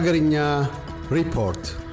Hagarinya 0.00 0.64
report. 1.12 1.89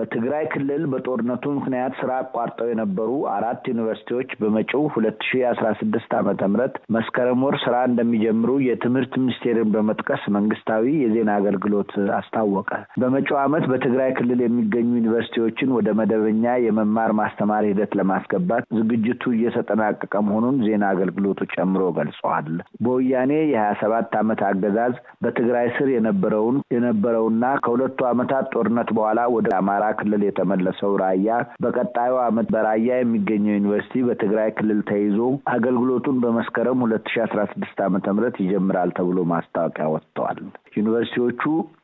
በትግራይ 0.00 0.44
ክልል 0.52 0.82
በጦርነቱ 0.92 1.44
ምክንያት 1.56 1.92
ስራ 2.00 2.10
አቋርጠው 2.22 2.68
የነበሩ 2.70 3.08
አራት 3.34 3.64
ዩኒቨርሲቲዎች 3.70 4.30
በመጪው 4.40 4.84
ሁለት 4.94 5.18
ሺ 5.26 5.40
አስራ 5.50 5.66
ስድስት 5.80 6.12
ዓመተ 6.18 6.48
ምህረት 6.52 6.74
መስከረም 6.96 7.42
ወር 7.46 7.56
ስራ 7.64 7.76
እንደሚጀምሩ 7.88 8.50
የትምህርት 8.66 9.12
ሚኒስቴርን 9.20 9.72
በመጥቀስ 9.74 10.22
መንግስታዊ 10.36 10.84
የዜና 11.02 11.30
አገልግሎት 11.40 11.90
አስታወቀ። 12.18 12.70
በመጪው 13.02 13.38
ዓመት 13.42 13.64
በትግራይ 13.72 14.10
ክልል 14.18 14.40
የሚገኙ 14.44 14.88
ዩኒቨርሲቲዎችን 15.00 15.74
ወደ 15.76 15.88
መደበኛ 16.00 16.54
የመማር 16.64 17.12
ማስተማር 17.20 17.66
ሂደት 17.70 17.92
ለማስገባት 18.00 18.64
ዝግጅቱ 18.78 19.32
እየተጠናቀቀ 19.36 20.14
መሆኑን 20.28 20.58
ዜና 20.66 20.84
አገልግሎቱ 20.94 21.40
ጨምሮ 21.54 21.82
ገልጸዋል። 21.98 22.48
በወያኔ 22.84 23.32
የሀያ 23.50 23.70
ሰባት 23.82 24.16
ዓመት 24.20 24.42
አገዛዝ 24.48 24.94
በትግራይ 25.24 25.68
ስር 25.76 25.88
የነበረውን 25.94 26.56
የነበረውና 26.74 27.44
ከሁለቱ 27.64 28.00
ዓመታት 28.10 28.28
ጦርነት 28.54 28.88
በኋላ 28.96 29.06
ወደ 29.34 29.48
አማራ 29.60 29.84
ክልል 29.98 30.22
የተመለሰው 30.26 30.92
ራያ 31.02 31.28
በቀጣዩ 31.64 32.14
ዓመት 32.24 32.48
በራያ 32.54 32.88
የሚገኘው 32.98 33.56
ዩኒቨርሲቲ 33.56 34.02
በትግራይ 34.06 34.50
ክልል 34.58 34.80
ተይዞ 34.90 35.18
አገልግሎቱን 35.54 36.20
በመስከረም 36.22 36.82
ሁለት 36.84 37.06
ሺ 37.12 37.22
አስራ 37.24 37.40
ስድስት 37.52 37.78
ዓመተ 37.86 38.06
ምህረት 38.16 38.38
ይጀምራል 38.42 38.92
ተብሎ 38.98 39.18
ማስታወቂያ 39.32 39.86
ወጥተዋል። 39.94 40.40
ዩኒቨርሲቲዎቹ 40.76 41.42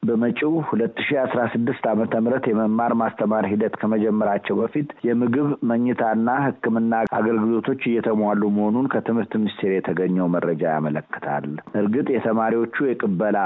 በመጪው 0.09 0.53
ሁለት 0.69 0.99
ሺ 1.07 1.19
አስራ 1.23 1.41
ስድስት 1.55 1.85
ዓመተ 1.93 2.15
ምህረት 2.25 2.45
የመማር 2.51 2.93
ማስተማር 3.01 3.47
ሂደት 3.53 3.75
ከመጀመራቸው 3.81 4.57
በፊት 4.61 4.91
የምግብ 5.09 5.49
መኝታና 5.71 6.29
ሕክምና 6.47 6.93
አገልግሎቶች 7.19 7.83
እየተሟሉ 7.87 8.43
መሆኑን 8.57 8.91
ከትምህርት 8.93 9.35
ሚኒስቴር 9.41 9.73
የተገኘው 9.77 10.29
መረጃ 10.37 10.63
ያመለክታል። 10.77 11.49
እርግጥ 11.81 12.07
የተማሪዎቹ 12.17 12.77
የቅበላ 12.89 13.39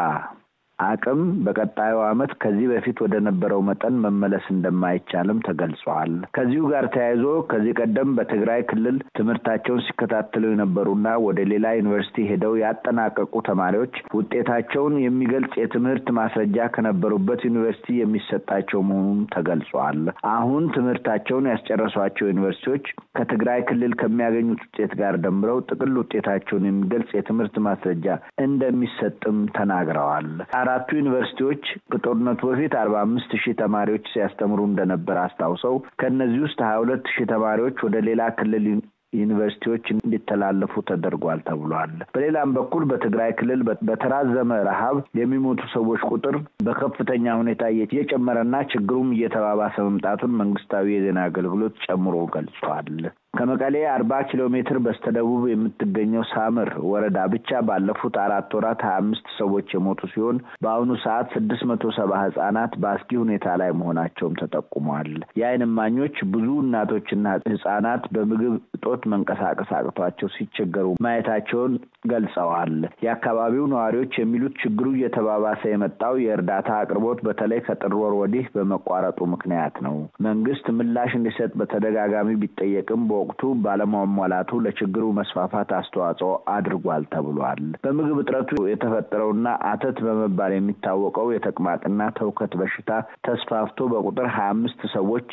አቅም 0.83 1.21
በቀጣዩ 1.45 1.97
ዓመት 2.07 2.33
ከዚህ 2.43 2.67
በፊት 2.71 2.99
ወደ 3.05 3.15
ነበረው 3.27 3.61
መጠን 3.69 3.95
መመለስ 4.05 4.45
እንደማይቻልም 4.55 5.43
ተገልጿል። 5.47 6.13
ከዚሁ 6.37 6.63
ጋር 6.73 6.85
ተያይዞ 6.95 7.25
ከዚህ 7.51 7.73
ቀደም 7.81 8.11
በትግራይ 8.17 8.63
ክልል 8.71 8.97
ትምህርታቸውን 9.19 9.85
ሲከታተሉ 9.87 10.45
የነበሩና 10.51 10.97
ወደ 11.27 11.41
ሌላ 11.53 11.67
ዩኒቨርሲቲ 11.79 12.27
ሄደው 12.31 12.55
ያጠናቀቁ 12.63 13.35
ተማሪዎች 13.49 13.95
ውጤታቸውን 14.19 14.95
የሚገልጽ 15.05 15.55
የትምህርት 15.61 16.09
ማስረጃ 16.19 16.69
ከነበሩበት 16.75 17.41
ዩኒቨርሲቲ 17.49 17.89
የሚሰጣቸው 18.01 18.81
መሆኑን 18.89 19.21
ተገልጿል። 19.35 20.01
አሁን 20.33 20.65
ትምህርታቸውን 20.75 21.51
ያስጨረሷቸው 21.53 22.31
ዩኒቨርሲቲዎች 22.31 22.87
ከትግራይ 23.17 23.61
ክልል 23.69 23.93
ከሚያገኙት 24.01 24.63
ውጤት 24.67 24.93
ጋር 25.01 25.15
ደምረው 25.25 25.59
ጥቅል 25.71 25.95
ውጤታቸውን 26.01 26.67
የሚገልጽ 26.69 27.11
የትምህርት 27.15 27.57
ማስረጃ 27.67 28.07
እንደሚሰጥም 28.45 29.39
ተናግረዋል። 29.57 30.29
አራቱ 30.71 30.91
ዩኒቨርሲቲዎች 30.99 31.63
ከጦርነቱ 31.93 32.41
በፊት 32.49 32.75
አርባ 32.81 32.97
አምስት 33.05 33.31
ሺህ 33.43 33.55
ተማሪዎች 33.61 34.05
ሲያስተምሩ 34.13 34.61
እንደነበር 34.69 35.17
አስታውሰው 35.23 35.75
ከእነዚህ 36.01 36.41
ውስጥ 36.45 36.59
ሀያ 36.67 36.77
ሁለት 36.83 37.07
ሺህ 37.15 37.27
ተማሪዎች 37.33 37.79
ወደ 37.87 37.99
ሌላ 38.09 38.23
ክልል 38.39 38.67
ዩኒቨርሲቲዎች 39.15 39.85
እንዲተላለፉ 39.95 40.83
ተደርጓል 40.89 41.41
ተብሏል። 41.47 41.95
በሌላም 42.15 42.51
በኩል 42.57 42.83
በትግራይ 42.91 43.31
ክልል 43.39 43.61
በተራዘመ 43.89 44.59
ረሃብ 44.69 44.99
የሚሞቱ 45.21 45.63
ሰዎች 45.73 46.03
ቁጥር 46.11 46.37
በከፍተኛ 46.67 47.35
ሁኔታ 47.41 47.63
እየጨመረና 47.73 48.61
ችግሩም 48.73 49.09
እየተባባሰ 49.17 49.77
መምጣቱን 49.89 50.39
መንግስታዊ 50.41 50.95
የዜና 50.95 51.25
አገልግሎት 51.29 51.75
ጨምሮ 51.87 52.15
ገልጿል። 52.37 53.01
ከመቀሌ 53.35 53.77
አርባ 53.91 54.13
ኪሎ 54.29 54.43
ሜትር 54.53 54.77
በስተደቡብ 54.85 55.43
የምትገኘው 55.49 56.23
ሳምር 56.31 56.69
ወረዳ 56.91 57.19
ብቻ 57.33 57.61
ባለፉት 57.69 58.15
አራት 58.23 58.55
ወራት 58.57 58.81
ሀያ 58.87 58.97
አምስት 59.01 59.27
ሰዎች 59.37 59.69
የሞቱ 59.75 60.01
ሲሆን 60.13 60.37
በአሁኑ 60.65 60.91
ሰዓት 61.05 61.29
ስድስት 61.37 61.65
መቶ 61.71 61.93
ሰባ 61.99 62.13
ህጻናት 62.23 62.73
በአስጊ 62.83 63.19
ሁኔታ 63.23 63.55
ላይ 63.61 63.71
መሆናቸውም 63.81 64.39
ተጠቁሟል። 64.41 65.11
የዓይን 65.41 65.65
እማኞች 65.69 66.17
ብዙ 66.33 66.49
እናቶችና 66.65 67.25
ህጻናት 67.47 68.05
በምግብ 68.15 68.57
እጦት 68.79 69.05
መንቀሳቀስ 69.13 69.71
አቅቷቸው 69.79 70.31
ሲቸገሩ 70.37 70.89
ማየታቸውን 71.07 71.73
ገልጸዋል። 72.11 72.75
የአካባቢው 73.05 73.65
ነዋሪዎች 73.73 74.13
የሚሉት 74.21 74.55
ችግሩ 74.63 74.87
እየተባባሰ 74.95 75.63
የመጣው 75.71 76.15
የእርዳታ 76.23 76.71
አቅርቦት 76.81 77.19
በተለይ 77.27 77.63
ከጥር 77.67 77.95
ወር 78.01 78.15
ወዲህ 78.21 78.47
በመቋረጡ 78.55 79.21
ምክንያት 79.35 79.77
ነው። 79.87 79.97
መንግስት 80.27 80.67
ምላሽ 80.79 81.11
እንዲሰጥ 81.19 81.51
በተደጋጋሚ 81.61 82.29
ቢጠየቅም 82.43 83.03
ወቅቱ 83.21 83.41
ባለማሟላቱ 83.65 84.61
ለችግሩ 84.65 85.05
መስፋፋት 85.19 85.71
አስተዋጽኦ 85.79 86.31
አድርጓል 86.55 87.05
ተብሏል። 87.15 87.63
በምግብ 87.85 88.19
እጥረቱ 88.23 88.53
የተፈጠረውና 88.71 89.47
አተት 89.71 89.99
በመባል 90.07 90.55
የሚታወቀው 90.57 91.29
የተቅማጥና 91.35 92.11
ተውከት 92.19 92.55
በሽታ 92.61 92.91
ተስፋፍቶ 93.27 93.89
በቁጥር 93.93 94.29
ሀያ 94.37 94.49
አምስት 94.55 94.83
ሰዎች 94.97 95.31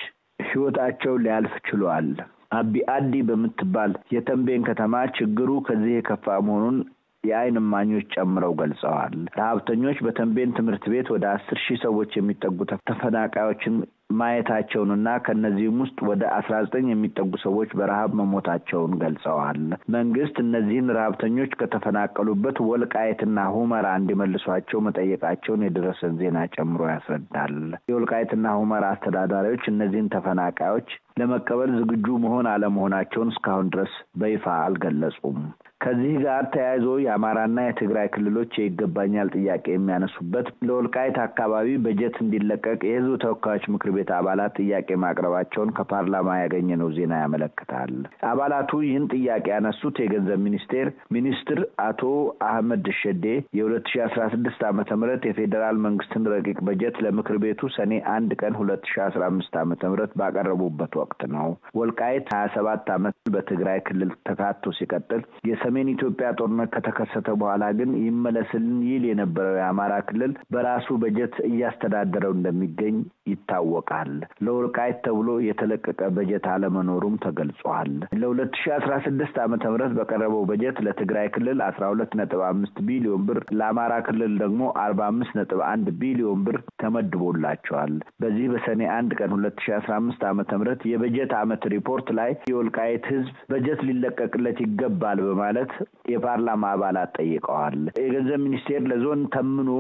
ህይወታቸው 0.48 1.14
ሊያልፍ 1.24 1.56
ችሏል። 1.68 2.10
አቢ 2.58 2.74
አዲ 2.94 3.14
በምትባል 3.28 3.94
የተንቤን 4.16 4.68
ከተማ 4.68 4.94
ችግሩ 5.18 5.50
ከዚህ 5.68 5.94
የከፋ 5.96 6.36
መሆኑን 6.48 6.78
የዓይን 7.24 7.60
እማኞች 7.62 8.06
ጨምረው 8.16 8.54
ገልጸዋል። 8.60 9.16
ረሀብተኞች 9.38 9.98
በተንቤን 10.06 10.56
ትምህርት 10.58 10.86
ቤት 10.94 11.08
ወደ 11.14 11.26
አስር 11.34 11.58
ሺህ 11.64 11.78
ሰዎች 11.84 12.12
የሚጠጉ 12.18 12.58
ተፈናቃዮችን 12.90 13.76
ማየታቸውንና 14.10 15.08
ከእነዚህም 15.24 15.80
ውስጥ 15.84 15.98
ወደ 16.10 16.24
አስራ 16.36 16.56
ዘጠኝ 16.66 16.86
የሚጠጉ 16.90 17.32
ሰዎች 17.44 17.70
በረሀብ 17.80 18.12
መሞታቸውን 18.20 18.94
ገልጸዋል። 19.02 19.60
መንግስት 19.96 20.36
እነዚህን 20.44 20.94
ረሀብተኞች 20.98 21.52
ከተፈናቀሉበት 21.62 22.60
ወልቃየትና 22.68 23.48
ሁመራ 23.56 23.88
እንዲመልሷቸው 24.00 24.82
መጠየቃቸውን 24.88 25.66
የደረሰን 25.66 26.16
ዜና 26.22 26.46
ጨምሮ 26.56 26.82
ያስረዳል። 26.92 27.58
የወልቃየትና 27.90 28.56
ሁመራ 28.62 28.86
አስተዳዳሪዎች 28.94 29.66
እነዚህን 29.68 30.12
ተፈናቃዮች 30.16 30.90
ለመቀበል 31.18 31.72
ዝግጁ 31.80 32.18
መሆን 32.24 32.48
አለመሆናቸውን 32.52 33.32
እስካሁን 33.34 33.72
ድረስ 33.74 33.94
በይፋ 34.22 34.46
አልገለጹም። 34.66 35.40
ከዚህ 35.84 36.14
ጋር 36.24 36.44
ተያይዞ 36.54 36.86
የአማራና 37.02 37.64
የትግራይ 37.66 38.08
ክልሎች 38.14 38.54
የይገባኛል 38.58 39.28
ጥያቄ 39.36 39.66
የሚያነሱበት 39.72 40.48
ለወልቃይት 40.68 41.18
አካባቢ 41.26 41.68
በጀት 41.84 42.16
እንዲለቀቅ 42.24 42.80
የህዝብ 42.88 43.14
ተወካዮች 43.24 43.66
ምክር 43.74 43.90
ቤት 43.96 44.12
አባላት 44.18 44.56
ጥያቄ 44.62 44.98
ማቅረባቸውን 45.04 45.74
ከፓርላማ 45.78 46.38
ያገኘነው 46.42 46.90
ዜና 46.98 47.14
ያመለክታል። 47.22 47.94
አባላቱ 48.32 48.82
ይህን 48.86 49.06
ጥያቄ 49.14 49.46
ያነሱት 49.54 50.02
የገንዘብ 50.04 50.42
ሚኒስቴር 50.48 50.90
ሚኒስትር 51.18 51.62
አቶ 51.88 52.02
አህመድ 52.48 52.90
ሸዴ 53.02 53.26
የሁለት 53.54 53.88
ሺ 53.92 54.02
አስራ 54.08 54.24
ስድስት 54.34 54.64
ዓመተ 54.70 55.00
ምህረት 55.00 55.24
የፌዴራል 55.30 55.80
መንግስትን 55.86 56.28
ረቂቅ 56.34 56.58
በጀት 56.68 56.98
ለምክር 57.06 57.40
ቤቱ 57.46 57.72
ሰኔ 57.78 58.02
አንድ 58.16 58.34
ቀን 58.42 58.58
ሁለት 58.62 58.86
ሺ 58.92 59.02
አስራ 59.08 59.24
አምስት 59.32 59.56
ዓመተ 59.62 59.84
ምህረት 59.92 60.14
ባቀረቡበት 60.20 60.94
ወቅት 60.98 61.07
ነው። 61.34 61.48
ወልቃይት 61.80 62.28
ሀያ 62.34 62.46
ሰባት 62.56 62.88
ዓመት 62.96 63.16
በትግራይ 63.34 63.80
ክልል 63.88 64.12
ተካቶ 64.28 64.74
ሲቀጥል 64.78 65.22
የሰሜን 65.50 65.92
ኢትዮጵያ 65.94 66.28
ጦርነት 66.40 66.72
ከተከሰተ 66.76 67.28
በኋላ 67.42 67.64
ግን 67.78 67.92
ይመለስልን 68.04 68.80
ይል 68.90 69.04
የነበረው 69.10 69.56
የአማራ 69.60 69.94
ክልል 70.08 70.34
በራሱ 70.54 70.88
በጀት 71.04 71.36
እያስተዳደረው 71.50 72.34
እንደሚገኝ 72.38 72.98
ይታወቃል። 73.32 74.12
ለወልቃይት 74.46 75.00
ተብሎ 75.08 75.30
የተለቀቀ 75.48 76.02
በጀት 76.18 76.46
አለመኖሩም 76.54 77.16
ተገልጿል። 77.26 77.92
ለሁለት 78.22 78.54
ሺ 78.60 78.74
አስራ 78.78 78.94
ስድስት 79.08 79.36
ዓመተ 79.44 79.64
ምህረት 79.72 79.94
በቀረበው 79.98 80.44
በጀት 80.50 80.78
ለትግራይ 80.88 81.28
ክልል 81.36 81.60
አስራ 81.68 81.84
ሁለት 81.94 82.12
ነጥብ 82.20 82.42
አምስት 82.50 82.78
ቢሊዮን 82.88 83.24
ብር 83.28 83.40
ለአማራ 83.60 83.94
ክልል 84.08 84.34
ደግሞ 84.44 84.54
አርባ 84.84 85.02
አምስት 85.12 85.34
ነጥብ 85.40 85.62
አንድ 85.72 85.88
ቢሊዮን 86.02 86.42
ብር 86.48 86.58
ተመድቦላቸዋል። 86.82 87.94
በዚህ 88.22 88.46
በሰኔ 88.54 88.82
አንድ 88.98 89.12
ቀን 89.20 89.32
ሁለት 89.36 89.58
ሺ 89.64 89.74
አስራ 89.78 89.92
አምስት 90.00 90.22
ዓመተ 90.30 90.52
ምህረት 90.60 90.82
የበጀት 90.98 91.32
ዓመት 91.40 91.64
ሪፖርት 91.74 92.08
ላይ 92.18 92.32
የወልቃይት 92.50 93.06
ህዝብ 93.12 93.34
በጀት 93.52 93.80
ሊለቀቅለት 93.88 94.60
ይገባል 94.64 95.20
በማለት 95.28 95.72
የፓርላማ 96.12 96.72
አባላት 96.76 97.12
ጠይቀዋል። 97.20 97.78
የገንዘብ 98.02 98.40
ሚኒስቴር 98.46 98.84
ለዞን 98.92 99.24
ተምኖ 99.36 99.72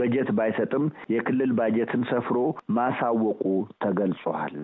በጀት 0.00 0.30
ባይሰጥም 0.38 0.84
የክልል 1.14 1.52
ባጀትን 1.60 2.04
ሰፍሮ 2.12 2.36
ማሳወቁ 2.78 3.42
ተገልጿል። 3.84 4.56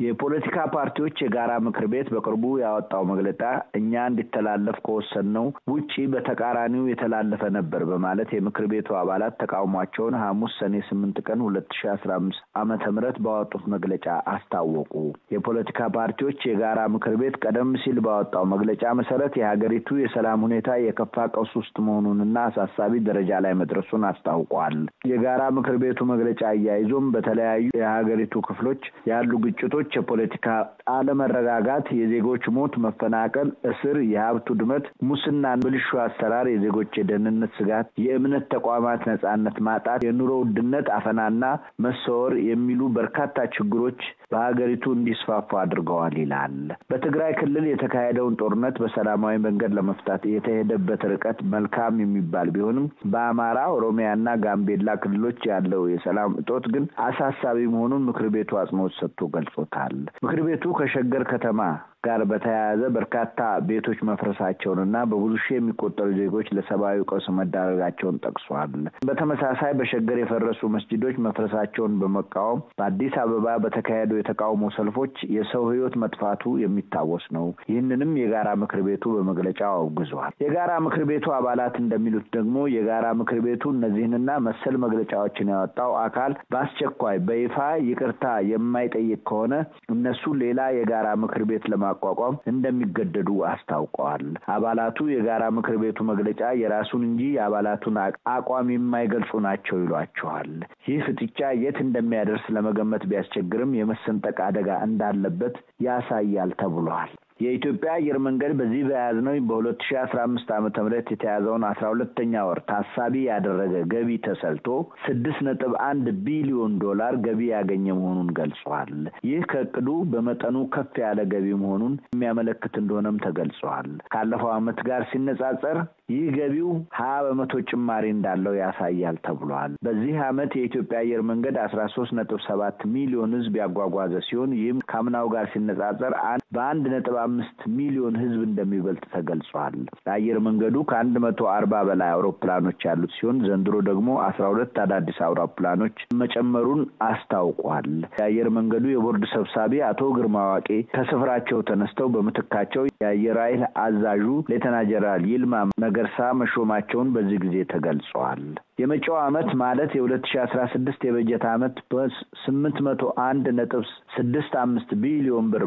የፖለቲካ 0.00 0.56
ፓርቲዎች 0.74 1.16
የጋራ 1.22 1.52
ምክር 1.66 1.84
ቤት 1.92 2.08
በቅርቡ 2.14 2.44
ያወጣው 2.60 3.02
መግለጫ 3.10 3.42
እኛ 3.78 3.92
እንዲተላለፍ 4.10 4.76
ከወሰንነው 4.86 5.44
ውጪ 5.72 5.92
በተቃራኒው 6.12 6.84
የተላለፈ 6.90 7.42
ነበር 7.56 7.82
በማለት 7.90 8.30
የምክር 8.36 8.66
ቤቱ 8.72 8.88
አባላት 9.00 9.36
ተቃውሟቸውን 9.42 10.16
ሐሙስ 10.22 10.56
ሰኔ 10.60 10.82
ስምንት 10.88 11.20
ቀን 11.26 11.44
ሁለት 11.46 11.70
ሺ 11.78 11.88
አስራ 11.94 12.10
አምስት 12.20 12.42
ዓመተ 12.62 12.84
ምህረት 12.96 13.20
ባወጡት 13.26 13.64
መግለጫ 13.74 14.04
አስታወቁ። 14.34 14.92
የፖለቲካ 15.34 15.88
ፓርቲዎች 15.96 16.44
የጋራ 16.50 16.82
ምክር 16.96 17.16
ቤት 17.22 17.38
ቀደም 17.44 17.72
ሲል 17.82 18.00
ባወጣው 18.06 18.44
መግለጫ 18.52 18.92
መሰረት 19.00 19.32
የሀገሪቱ 19.40 19.98
የሰላም 20.02 20.44
ሁኔታ 20.46 20.78
የከፋ 20.82 21.26
ቀውስ 21.34 21.54
ውስጥ 21.60 21.76
መሆኑንና 21.86 22.36
አሳሳቢ 22.50 23.02
ደረጃ 23.08 23.40
ላይ 23.46 23.56
መድረሱን 23.60 24.06
አስታውቋል። 24.10 24.78
የጋራ 25.10 25.42
ምክር 25.56 25.76
ቤቱ 25.82 26.00
መግለጫ 26.12 26.42
አያይዞም 26.52 27.10
በተለያዩ 27.16 27.66
የሀገሪቱ 27.80 28.36
ክፍሎች 28.46 28.82
ያሉ 29.10 29.32
ግጭቶች 29.46 29.82
ግጭቶች፣ 29.86 29.96
የፖለቲካ 29.98 30.46
አለመረጋጋት፣ 30.94 31.86
የዜጎች 31.98 32.44
ሞት፣ 32.56 32.74
መፈናቀል፣ 32.84 33.48
እስር፣ 33.70 33.96
የሀብት 34.12 34.46
ውድመት፣ 34.52 34.84
ሙስና፣ 35.08 35.44
ብልሹ 35.62 35.88
አሰራር፣ 36.04 36.46
የዜጎች 36.50 36.90
የደህንነት 36.98 37.52
ስጋት፣ 37.58 37.86
የእምነት 38.04 38.44
ተቋማት 38.54 39.02
ነጻነት 39.10 39.56
ማጣት፣ 39.68 40.00
የኑሮ 40.06 40.30
ውድነት፣ 40.42 40.88
አፈናና 40.96 41.42
መሰወር 41.86 42.34
የሚሉ 42.48 42.80
በርካታ 42.96 43.22
ችግሮች 43.56 44.00
በሀገሪቱ 44.32 44.84
እንዲስፋፉ 44.96 45.48
አድርገዋል 45.62 46.14
ይላል። 46.20 46.56
በትግራይ 46.90 47.32
ክልል 47.40 47.66
የተካሄደውን 47.68 48.38
ጦርነት 48.40 48.76
በሰላማዊ 48.82 49.36
መንገድ 49.46 49.72
ለመፍታት 49.78 50.22
የተሄደበት 50.32 51.02
ርቀት 51.12 51.38
መልካም 51.54 52.00
የሚባል 52.02 52.48
ቢሆንም 52.56 52.86
በአማራ፣ 53.12 53.58
ኦሮሚያና 53.76 54.14
ጋምቤላ 54.44 54.90
ክልሎች 55.02 55.40
ያለው 55.52 55.82
የሰላም 55.92 56.36
እጦት 56.42 56.66
ግን 56.74 56.84
አሳሳቢ 57.06 57.58
መሆኑን 57.74 58.06
ምክር 58.08 58.26
ቤቱ 58.36 58.52
አጽንኦት 58.60 58.94
ሰጥቶ 59.00 59.20
ገልጾታል። 59.36 59.75
ምክር 60.24 60.40
ቤቱ 60.42 60.72
ከሸገር 60.72 61.24
ከተማ 61.24 61.60
ጋር 62.06 62.20
በተያያዘ 62.30 62.82
በርካታ 62.96 63.40
ቤቶች 63.68 63.98
መፍረሳቸውንና 64.10 64.96
በብዙ 65.10 65.34
ሺህ 65.44 65.56
የሚቆጠሩ 65.56 66.08
ዜጎች 66.18 66.48
ለሰብአዊ 66.56 67.04
ቀውስ 67.10 67.26
መዳረጋቸውን 67.38 68.20
ጠቅሷል። 68.26 68.72
በተመሳሳይ 69.08 69.72
በሸገር 69.78 70.18
የፈረሱ 70.20 70.68
መስጂዶች 70.74 71.16
መፍረሳቸውን 71.26 71.94
በመቃወም 72.00 72.60
በአዲስ 72.78 73.14
አበባ 73.22 73.56
በተካሄዱ 73.64 74.12
የተቃውሞ 74.18 74.70
ሰልፎች 74.76 75.14
የሰው 75.36 75.64
ሕይወት 75.70 75.96
መጥፋቱ 76.02 76.24
የሚታወስ 76.62 77.26
ነው። 77.36 77.46
ይህንንም 77.70 78.12
የጋራ 78.20 78.48
ምክር 78.62 78.80
ቤቱ 78.86 79.04
በመግለጫው 79.16 79.72
አውግዟል። 79.76 80.04
የጋራ 80.44 80.72
ምክር 80.86 81.04
ቤቱ 81.10 81.26
አባላት 81.36 81.76
እንደሚሉት 81.82 82.26
ደግሞ 82.36 82.44
የጋራ 82.76 83.06
ምክር 83.20 83.40
ቤቱ 83.46 83.64
እነዚህንና 83.76 84.30
መሰል 84.46 84.76
መግለጫዎችን 84.84 85.52
ያወጣው 85.54 85.92
አካል 86.04 86.32
በአስቸኳይ 86.52 87.18
በይፋ 87.28 87.56
ይቅርታ 87.86 88.22
የማይጠይቅ 88.50 89.20
ከሆነ 89.28 89.54
እነሱ 89.94 90.24
ሌላ 90.42 90.60
የጋራ 90.76 91.08
ምክር 91.22 91.42
ቤት 91.48 91.64
ለማ 91.70 91.84
ማቋቋም 91.98 92.36
እንደሚገደዱ 92.50 93.28
አስታውቀዋል። 93.50 94.24
አባላቱ 94.54 95.06
የጋራ 95.10 95.44
ምክር 95.56 95.76
ቤቱ 95.82 95.98
መግለጫ 96.10 96.42
የራሱን 96.60 97.02
እንጂ 97.08 97.22
የአባላቱን 97.34 97.96
አቋም 98.32 98.70
የማይገልጹ 98.74 99.40
ናቸው 99.46 99.76
ይሏቸዋል። 99.82 100.50
ይህ 100.86 100.98
ፍጥጫ 101.06 101.40
የት 101.62 101.78
እንደሚያደርስ 101.84 102.46
ለመገመት 102.56 103.04
ቢያስቸግርም 103.10 103.76
የመሰንጠቅ 103.78 104.36
አደጋ 104.48 104.68
እንዳለበት 104.88 105.56
ያሳያል 105.86 106.52
ተብሏል። 106.60 107.12
የኢትዮጵያ 107.40 107.90
አየር 107.96 108.18
መንገድ 108.26 108.52
በዚህ 108.58 108.82
በያዝነው 108.86 109.34
በሁለት 109.48 109.80
ሺ 109.86 109.96
አስራ 110.02 110.18
አምስት 110.26 110.48
ዓመተ 110.56 110.76
ምህረት 110.84 111.08
የተያዘውን 111.12 111.64
አስራ 111.68 111.86
ሁለተኛ 111.92 112.44
ወር 112.48 112.60
ታሳቢ 112.70 113.14
ያደረገ 113.26 113.74
ገቢ 113.92 114.16
ተሰልቶ 114.26 114.68
ስድስት 115.04 115.40
ነጥብ 115.46 115.72
አንድ 115.88 116.06
ቢሊዮን 116.26 116.74
ዶላር 116.84 117.14
ገቢ 117.26 117.40
ያገኘ 117.52 117.86
መሆኑን 117.98 118.30
ገልጿል። 118.38 118.92
ይህ 119.28 119.42
ከእቅዱ 119.52 119.88
በመጠኑ 120.12 120.56
ከፍ 120.74 120.94
ያለ 121.04 121.20
ገቢ 121.32 121.48
መሆኑን 121.62 121.94
የሚያመለክት 122.10 122.76
እንደሆነም 122.82 123.20
ተገልጿል። 123.26 123.90
ካለፈው 124.12 124.52
ዓመት 124.56 124.80
ጋር 124.88 125.04
ሲነጻጸር 125.10 125.78
ይህ 126.08 126.26
ገቢው 126.34 126.68
ሀያ 126.96 127.14
በመቶ 127.24 127.52
ጭማሪ 127.68 128.04
እንዳለው 128.12 128.52
ያሳያል 128.58 129.16
ተብሏል። 129.24 129.72
በዚህ 129.86 130.16
ዓመት 130.26 130.52
የኢትዮጵያ 130.56 130.98
አየር 131.00 131.22
መንገድ 131.30 131.56
አስራ 131.62 131.80
ሶስት 131.94 132.12
ነጥብ 132.18 132.40
ሰባት 132.44 132.78
ሚሊዮን 132.92 133.32
ሕዝብ 133.36 133.54
ያጓጓዘ 133.60 134.12
ሲሆን 134.26 134.50
ይህም 134.58 134.78
ከአምናው 134.90 135.26
ጋር 135.32 135.46
ሲነጻጸር 135.52 136.12
በአንድ 136.56 136.84
ነጥብ 136.94 137.16
አምስት 137.24 137.58
ሚሊዮን 137.78 138.18
ሕዝብ 138.22 138.42
እንደሚበልጥ 138.46 139.02
ተገልጿል። 139.14 139.76
ለአየር 140.06 140.38
መንገዱ 140.46 140.76
ከአንድ 140.90 141.16
መቶ 141.24 141.48
አርባ 141.54 141.82
በላይ 141.88 142.12
አውሮፕላኖች 142.14 142.86
ያሉት 142.88 143.14
ሲሆን 143.16 143.40
ዘንድሮ 143.46 143.74
ደግሞ 143.88 144.08
አስራ 144.26 144.44
ሁለት 144.52 144.78
አዳዲስ 144.84 145.18
አውሮፕላኖች 145.26 145.98
መጨመሩን 146.22 146.80
አስታውቋል። 147.10 147.90
የአየር 148.14 148.50
መንገዱ 148.56 148.86
የቦርድ 148.92 149.26
ሰብሳቢ 149.34 149.82
አቶ 149.88 150.12
ግርማ 150.16 150.38
ዋቄ 150.50 150.70
ከስፍራቸው 150.94 151.60
ተነስተው 151.68 152.08
በምትካቸው 152.14 152.82
የአየር 152.94 153.38
ኃይል 153.44 153.62
አዛዡ 153.84 154.24
ሌተና 154.50 154.76
ጀነራል 154.88 155.22
ይልማ 155.30 155.52
ነገርሳ 155.96 156.24
መሾማቸውን 156.38 157.08
በዚህ 157.12 157.38
ጊዜ 157.42 157.56
ተገልጸዋል። 157.70 158.40
የመጪው 158.80 159.14
ዓመት 159.20 159.48
ማለት 159.60 159.90
የሁለት 159.96 160.24
ሺ 160.30 160.40
አስራ 160.42 160.60
ስድስት 160.72 161.00
የበጀት 161.06 161.44
ዓመት 161.52 161.76
በስምንት 161.92 162.78
መቶ 162.86 163.12
አንድ 163.26 163.46
ነጥብ 163.58 163.84
ስድስት 164.16 164.54
አምስት 164.62 164.90
ቢሊዮን 165.02 165.46
ብር 165.52 165.64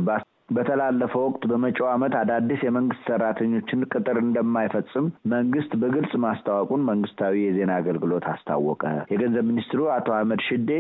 በተላለፈው 0.49 1.23
ወቅት 1.25 1.43
በመጪው 1.51 1.87
ዓመት 1.91 2.13
አዳዲስ 2.19 2.61
የመንግስት 2.65 3.03
ሰራተኞችን 3.09 3.85
ቅጥር 3.91 4.17
እንደማይፈጽም 4.23 5.05
መንግስት 5.33 5.71
በግልጽ 5.81 6.13
ማስታወቁን 6.25 6.85
መንግስታዊ 6.89 7.35
የዜና 7.43 7.71
አገልግሎት 7.79 8.25
አስታወቀ። 8.33 8.83
የገንዘብ 9.13 9.45
ሚኒስትሩ 9.51 9.81
አቶ 9.95 10.07
አህመድ 10.15 10.43
ሽዴ 10.47 10.71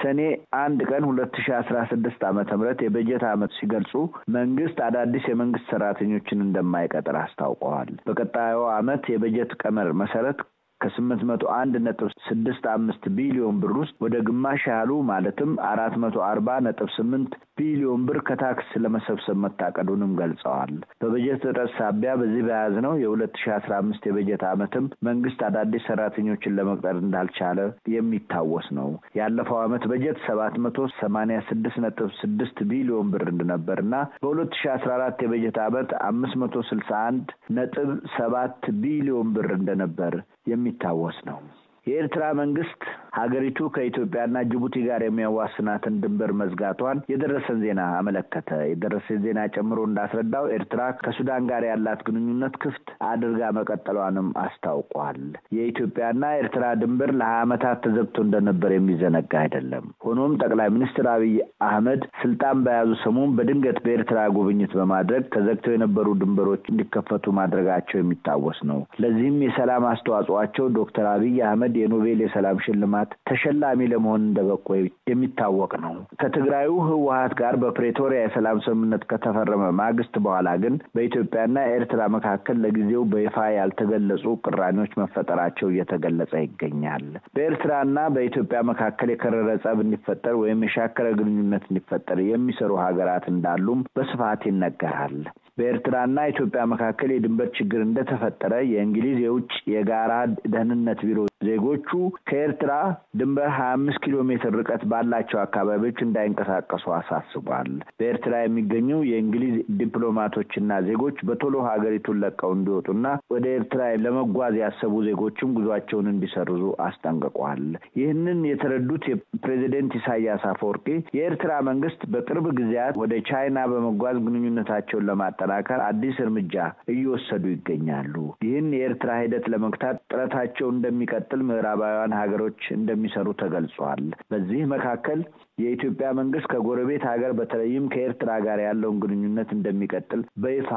ሰኔ 0.00 0.20
አንድ 0.60 0.80
ቀን 0.90 1.04
ሁለት 1.10 1.36
ሺ 1.42 1.54
አስራ 1.58 1.76
ስድስት 1.90 2.22
ዓመተ 2.30 2.50
ምህረት 2.58 2.82
የበጀት 2.84 3.24
ዓመት 3.30 3.52
ሲገልጹ 3.58 3.92
መንግስት 4.36 4.80
አዳዲስ 4.86 5.26
የመንግስት 5.30 5.68
ሰራተኞችን 5.74 6.44
እንደማይቀጥር 6.46 7.18
አስታውቀዋል። 7.22 7.92
በቀጣዩ 8.08 8.58
ዓመት 8.74 9.04
የበጀት 9.12 9.52
ቀመር 9.62 9.90
መሰረት 10.02 10.38
ከስምንት 10.80 11.22
መቶ 11.28 11.44
አንድ 11.56 11.74
ነጥብ 11.84 12.08
ስድስት 12.26 12.64
አምስት 12.72 13.04
ቢሊዮን 13.16 13.56
ብር 13.60 13.72
ውስጥ 13.80 13.94
ወደ 14.04 14.16
ግማሽ 14.26 14.62
ያህሉ 14.70 14.90
ማለትም 15.08 15.50
አራት 15.68 15.94
መቶ 16.02 16.16
አርባ 16.26 16.56
ነጥብ 16.66 16.88
ስምንት 16.96 17.32
ቢሊዮን 17.58 18.02
ብር 18.06 18.18
ከታክስ 18.28 18.70
ለመሰብሰብ 18.82 19.36
መታቀዱንም 19.44 20.12
ገልጸዋል። 20.20 20.72
በበጀት 21.00 21.42
እጥረት 21.42 21.70
ሳቢያ 21.76 22.12
በዚህ 22.20 22.42
በያዝነው 22.48 22.94
የሁለት 23.02 23.34
ሺ 23.42 23.52
አስራ 23.56 23.72
አምስት 23.82 24.02
የበጀት 24.08 24.42
ዓመትም 24.50 24.86
መንግስት 25.08 25.40
አዳዲስ 25.48 25.86
ሰራተኞችን 25.88 26.56
ለመቅጠር 26.58 26.96
እንዳልቻለ 27.00 27.58
የሚታወስ 27.94 28.68
ነው። 28.78 28.90
ያለፈው 29.18 29.58
ዓመት 29.64 29.84
በጀት 29.92 30.20
ሰባት 30.26 30.56
መቶ 30.64 30.88
ሰማኒያ 30.98 31.38
ስድስት 31.48 31.78
ነጥብ 31.84 32.10
ስድስት 32.20 32.58
ቢሊዮን 32.70 33.10
ብር 33.14 33.26
እንደነበር 33.34 33.80
እና 33.84 33.94
በሁለት 34.22 34.52
ሺ 34.60 34.70
አስራ 34.74 34.92
አራት 34.98 35.18
የበጀት 35.24 35.58
ዓመት 35.64 35.90
አምስት 36.08 36.36
መቶ 36.42 36.64
ስልሳ 36.68 36.92
አንድ 37.08 37.26
ነጥብ 37.56 37.88
ሰባት 38.16 38.52
ቢሊዮን 38.82 39.28
ብር 39.34 39.50
እንደነበር 39.58 40.14
የሚታወስ 40.46 41.18
ነው። 41.26 41.38
የኤርትራ 41.86 42.24
መንግስት 42.32 42.82
ሀገሪቱ 43.14 43.68
ከኢትዮጵያና 43.74 44.36
ጅቡቲ 44.50 44.76
ጋር 44.86 45.02
የሚያዋስናትን 45.04 45.98
ድንበር 46.02 46.30
መዝጋቷን 46.40 46.98
የደረሰን 47.12 47.58
ዜና 47.64 47.80
አመለከተ። 47.98 48.30
የደረሰን 48.70 49.20
ዜና 49.24 49.40
ጨምሮ 49.54 49.78
እንዳስረዳው 49.88 50.46
ኤርትራ 50.54 50.80
ከሱዳን 51.00 51.46
ጋር 51.50 51.64
ያላት 51.68 52.00
ግንኙነት 52.08 52.54
ክፍት 52.64 52.86
አድርጋ 53.10 53.50
መቀጠሏንም 53.58 54.28
አስታውቋል። 54.44 55.20
የኢትዮጵያና 55.56 56.22
ኤርትራ 56.40 56.64
ድንበር 56.80 57.12
ለሀያ 57.18 57.42
ዓመታት 57.44 57.80
ተዘግቶ 57.84 58.16
እንደነበር 58.24 58.72
የሚዘነጋ 58.74 59.32
አይደለም። 59.42 59.86
ሆኖም 60.06 60.34
ጠቅላይ 60.42 60.68
ሚኒስትር 60.74 61.08
አብይ 61.14 61.36
አህመድ 61.68 62.02
ስልጣን 62.22 62.58
በያዙ 62.64 62.90
ሰሞን 63.04 63.30
በድንገት 63.36 63.78
በኤርትራ 63.84 64.18
ጉብኝት 64.36 64.72
በማድረግ 64.78 65.24
ተዘግተው 65.34 65.74
የነበሩ 65.74 66.08
ድንበሮች 66.20 66.64
እንዲከፈቱ 66.72 67.32
ማድረጋቸው 67.38 67.98
የሚታወስ 68.00 68.58
ነው። 68.70 68.80
ለዚህም 69.02 69.38
የሰላም 69.44 69.84
አስተዋጽኦአቸው 69.90 70.66
ዶክተር 70.78 71.06
አብይ 71.10 71.38
አህመድ 71.46 71.74
የኖቤል 71.80 72.20
የሰላም 72.24 72.60
ሽልማት 72.64 73.03
ተሸላሚ 73.28 73.80
ለመሆን 73.92 74.22
እንደበቁ 74.24 74.66
የሚታወቅ 75.10 75.72
ነው። 75.84 75.92
ከትግራዩ 76.20 76.70
ህወሀት 76.88 77.32
ጋር 77.40 77.54
በፕሬቶሪያ 77.62 78.20
የሰላም 78.22 78.62
ስምምነት 78.66 79.04
ከተፈረመ 79.10 79.64
ማግስት 79.80 80.14
በኋላ 80.24 80.48
ግን 80.62 80.74
በኢትዮጵያና 80.96 81.56
ኤርትራ 81.74 82.00
መካከል 82.16 82.58
ለጊዜው 82.64 83.04
በይፋ 83.12 83.36
ያልተገለጹ 83.56 84.24
ቅራኔዎች 84.46 84.92
መፈጠራቸው 85.02 85.70
እየተገለጸ 85.70 86.34
ይገኛል። 86.44 87.06
በኤርትራና 87.36 87.98
በኢትዮጵያ 88.14 88.60
መካከል 88.70 89.10
የከረረ 89.12 89.50
ጸብ 89.64 89.78
እንዲፈጠር 89.84 90.36
ወይም 90.42 90.66
የሻከረ 90.66 91.08
ግንኙነት 91.18 91.64
እንዲፈጠር 91.68 92.20
የሚሰሩ 92.26 92.72
ሀገራት 92.84 93.26
እንዳሉም 93.32 93.62
በስፋት 93.96 94.44
ይነገራል። 94.50 95.16
በኤርትራና 95.58 96.20
ኢትዮጵያ 96.30 96.62
መካከል 96.70 97.10
የድንበር 97.12 97.48
ችግር 97.56 97.80
እንደተፈጠረ 97.84 98.54
የእንግሊዝ 98.70 99.18
የውጭ 99.22 99.52
የጋራ 99.72 100.12
ደህንነት 100.54 101.00
ቢሮ 101.06 101.18
ዜጎቹ 101.46 101.90
ከኤርትራ 102.28 102.72
ድንበር 103.18 103.48
ሀያ 103.54 103.70
አምስት 103.74 103.98
ኪሎ 104.04 104.16
ሜትር 104.28 104.52
ርቀት 104.58 104.82
ባላቸው 104.90 105.38
አካባቢዎች 105.42 105.98
እንዳይንቀሳቀሱ 106.04 106.84
አሳስቧል። 106.96 107.70
በኤርትራ 107.94 108.34
የሚገኙ 108.42 108.90
የእንግሊዝ 109.10 109.54
ዲፕሎማቶችና 109.80 110.80
ዜጎች 110.88 111.16
በቶሎ 111.28 111.54
ሀገሪቱን 111.68 112.20
ለቀው 112.24 112.52
እንዲወጡና 112.56 113.02
ወደ 113.34 113.46
ኤርትራ 113.56 113.82
ለመጓዝ 114.04 114.54
ያሰቡ 114.62 114.94
ዜጎችም 115.08 115.54
ጉዟቸውን 115.58 116.10
እንዲሰርዙ 116.12 116.62
አስጠንቅቋል። 116.86 117.64
ይህንን 117.98 118.40
የተረዱት 118.50 119.04
የፕሬዚደንት 119.10 119.92
ኢሳያስ 119.98 120.44
አፈወርቂ 120.50 120.86
የኤርትራ 121.16 121.52
መንግስት 121.68 122.00
በቅርብ 122.14 122.46
ጊዜያት 122.58 122.94
ወደ 123.02 123.14
ቻይና 123.28 123.58
በመጓዝ 123.70 124.16
ግንኙነታቸውን 124.26 125.08
ለማጠናከር 125.08 125.80
አዲስ 125.88 126.16
እርምጃ 126.24 126.54
እየወሰዱ 126.94 127.44
ይገኛሉ። 127.54 128.14
ይህን 128.46 128.68
የኤርትራ 128.76 129.10
ሂደት 129.22 129.46
ለመግታት 129.54 129.96
ጥረታቸው 130.10 130.68
እንደሚቀጥል 130.74 131.40
ምዕራባውያን 131.48 132.18
ሀገሮች 132.20 132.60
እንደሚሰሩ 132.84 133.28
ተገልጿል። 133.42 134.02
በዚህ 134.30 134.62
መካከል 134.74 135.20
የኢትዮጵያ 135.62 136.08
መንግስት 136.20 136.48
ከጎረቤት 136.52 137.04
ሀገር 137.10 137.32
በተለይም 137.38 137.90
ከኤርትራ 137.92 138.30
ጋር 138.46 138.60
ያለውን 138.66 138.98
ግንኙነት 139.04 139.52
እንደሚቀጥል 139.56 140.22
በይፋ 140.44 140.70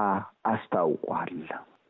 አስታውቋል። 0.52 1.34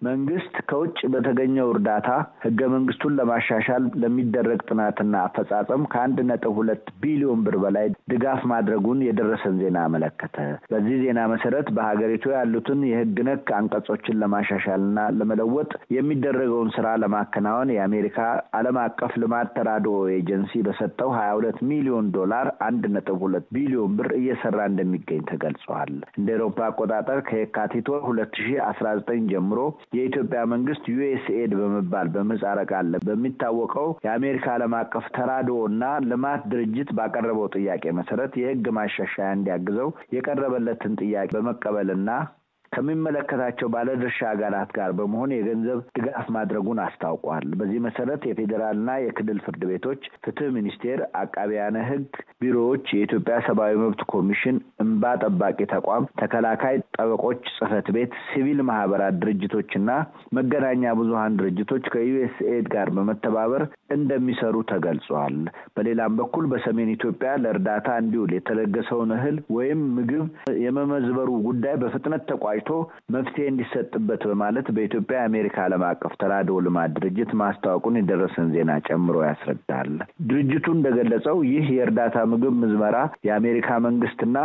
መንግስት 0.02 0.56
ከውጭ 0.70 1.00
በተገኘው 1.14 1.68
እርዳታ 1.72 2.10
ህገ 2.44 2.60
መንግስቱን 2.74 3.16
ለማሻሻል 3.20 3.84
ለሚደረግ 4.02 4.60
ጥናትና 4.70 5.14
አፈጻጸም 5.28 5.84
ከአንድ 5.92 6.18
ነጥብ 6.28 6.54
ሁለት 6.60 6.84
ቢሊዮን 7.04 7.40
ብር 7.46 7.56
በላይ 7.64 7.88
ድጋፍ 8.12 8.42
ማድረጉን 8.52 9.00
የደረሰን 9.06 9.56
ዜና 9.62 9.78
አመለከተ። 9.88 10.36
በዚህ 10.72 10.98
ዜና 11.04 11.20
መሰረት 11.34 11.70
በሀገሪቱ 11.78 12.26
ያሉትን 12.36 12.82
የህግ 12.90 13.18
ነክ 13.28 13.50
አንቀጾችን 13.58 14.20
ለማሻሻልና 14.24 14.86
ለመለወጥ 15.18 15.72
የሚደረገውን 15.98 16.70
ስራ 16.78 16.88
ለማከናወን 17.04 17.74
የአሜሪካ 17.76 18.20
ዓለም 18.60 18.80
አቀፍ 18.84 19.14
ልማት 19.24 19.52
ተራድኦ 19.58 19.98
ኤጀንሲ 20.18 20.62
በሰጠው 20.68 21.12
ሀያ 21.18 21.32
ሁለት 21.38 21.60
ሚሊዮን 21.72 22.08
ዶላር 22.18 22.48
አንድ 22.68 22.84
ነጥብ 22.96 23.20
ሁለት 23.26 23.48
ቢሊዮን 23.56 23.98
ብር 23.98 24.12
እየሰራ 24.20 24.60
እንደሚገኝ 24.72 25.22
ተገልጿል። 25.32 25.92
እንደ 26.18 26.30
ኤሮፓ 26.38 26.58
አቆጣጠር 26.68 27.20
ከየካቲት 27.28 27.88
ወር 27.92 28.02
ሁለት 28.08 28.34
ሺ 28.42 28.56
አስራ 28.68 28.88
ዘጠኝ 29.00 29.22
ጀምሮ 29.32 29.60
የኢትዮጵያ 29.92 30.40
መንግስት 30.52 30.86
ዩኤስኤድ 30.92 31.52
በመባል 31.60 32.08
በምህጻረ 32.16 32.60
ቃል 32.72 32.92
በሚታወቀው 33.06 33.90
የአሜሪካ 34.06 34.48
ዓለም 34.56 34.74
አቀፍ 34.80 35.06
ተራድኦ 35.18 35.60
እና 35.70 35.84
ልማት 36.10 36.42
ድርጅት 36.52 36.90
ባቀረበው 36.98 37.48
ጥያቄ 37.58 37.94
መሰረት 38.00 38.34
የህግ 38.42 38.68
ማሻሻያ 38.78 39.30
እንዲያግዘው 39.38 39.92
የቀረበለትን 40.18 41.00
ጥያቄ 41.04 41.30
በመቀበልና 41.38 42.10
ከሚመለከታቸው 42.72 43.68
ባለድርሻ 43.74 44.20
አካላት 44.30 44.70
ጋር 44.78 44.92
በመሆን 44.98 45.34
የገንዘብ 45.34 45.80
ድጋፍ 45.98 46.28
ማድረጉን 46.36 46.80
አስታውቋል። 46.86 47.46
በዚህ 47.60 47.80
መሰረት 47.86 48.22
የፌዴራልና 48.30 48.90
የክልል 49.04 49.40
ፍርድ 49.46 49.64
ቤቶች፣ 49.70 50.02
ፍትህ 50.24 50.50
ሚኒስቴር፣ 50.58 51.02
አቃቢያነ 51.22 51.78
ህግ 51.90 52.10
ቢሮዎች፣ 52.42 52.86
የኢትዮጵያ 52.94 53.38
ሰብአዊ 53.48 53.76
መብት 53.84 54.02
ኮሚሽን፣ 54.14 54.58
እንባ 54.84 55.14
ጠባቂ 55.24 55.60
ተቋም፣ 55.74 56.10
ተከላካይ 56.22 56.78
ጠበቆች 56.98 57.42
ጽህፈት 57.58 57.88
ቤት፣ 57.96 58.14
ሲቪል 58.28 58.60
ማህበራት 58.68 59.16
ድርጅቶችና 59.22 59.90
መገናኛ 60.38 60.94
ብዙሀን 61.00 61.38
ድርጅቶች 61.40 61.86
ከዩኤስኤድ 61.94 62.66
ጋር 62.74 62.90
በመተባበር 62.96 63.64
እንደሚሰሩ 63.98 64.56
ተገልጿል። 64.72 65.36
በሌላም 65.76 66.16
በኩል 66.20 66.46
በሰሜን 66.52 66.94
ኢትዮጵያ 66.96 67.30
ለእርዳታ 67.44 67.88
እንዲውል 68.02 68.32
የተለገሰውን 68.38 69.12
እህል 69.18 69.38
ወይም 69.58 69.82
ምግብ 69.98 70.26
የመመዝበሩ 70.64 71.30
ጉዳይ 71.48 71.76
በፍጥነት 71.82 72.24
ተቋጭቶ 72.32 72.72
መፍትሄ 73.16 73.46
እንዲሰጥበት 73.52 74.22
በማለት 74.30 74.68
በኢትዮጵያ 74.76 75.18
የአሜሪካ 75.20 75.58
ዓለም 75.66 75.84
አቀፍ 75.90 76.14
ተራድኦ 76.22 76.58
ልማት 76.66 76.92
ድርጅት 76.98 77.32
ማስታወቁን 77.42 78.00
የደረሰን 78.00 78.52
ዜና 78.56 78.72
ጨምሮ 78.88 79.18
ያስረዳል። 79.28 79.94
ድርጅቱ 80.30 80.66
እንደገለጸው 80.78 81.38
ይህ 81.52 81.66
የእርዳታ 81.78 82.18
ምግብ 82.32 82.56
ምዝመራ 82.62 82.98
የአሜሪካ 83.28 83.70
መንግስትና 83.88 84.36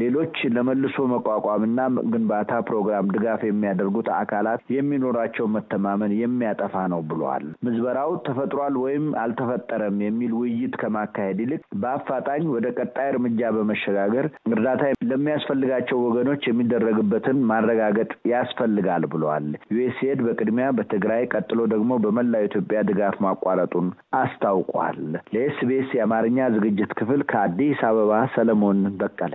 ሌሎች 0.00 0.36
ለመልሶ 0.54 0.96
መቋቋምና 1.12 1.80
ግንባታ 2.12 2.52
ፕሮግራም 2.68 3.10
ድጋፍ 3.14 3.42
የሚያደርጉት 3.46 4.08
አካላት 4.18 4.62
የሚኖራቸው 4.74 5.46
መተማመን 5.54 6.12
የሚያጠፋ 6.20 6.84
ነው 6.92 7.00
ብለዋል። 7.10 7.44
ምዝበራው 7.66 8.12
ተፈጥሯል 8.28 8.74
ወይም 8.84 9.06
አልተፈጠረም 9.22 9.96
የሚል 10.04 10.32
ውይይት 10.40 10.74
ከማካሄድ 10.82 11.40
ይልቅ 11.44 11.60
በአፋጣኝ 11.82 12.44
ወደ 12.54 12.66
ቀጣይ 12.78 13.08
እርምጃ 13.12 13.50
በመሸጋገር 13.56 14.26
እርዳታ 14.50 14.82
ለሚያስፈልጋቸው 15.10 15.98
ወገኖች 16.06 16.42
የሚደረግበትን 16.48 17.38
ማረጋገጥ 17.50 18.10
ያስፈልጋል 18.32 19.04
ብለዋል። 19.12 19.46
ዩኤስኤድ 19.74 20.20
በቅድሚያ 20.26 20.68
በትግራይ 20.78 21.22
ቀጥሎ 21.34 21.60
ደግሞ 21.72 22.00
በመላው 22.04 22.46
ኢትዮጵያ 22.48 22.80
ድጋፍ 22.88 23.16
ማቋረጡን 23.24 23.88
አስታውቋል። 24.22 25.00
ለኤስቢኤስ 25.34 25.90
የአማርኛ 25.96 26.48
ዝግጅት 26.56 26.92
ክፍል 26.98 27.22
ከአዲስ 27.30 27.80
አበባ 27.88 28.12
ሰለሞን 28.34 28.80
በቀለ። 29.00 29.34